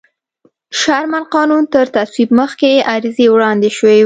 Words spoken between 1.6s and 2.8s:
تر تصویب مخکې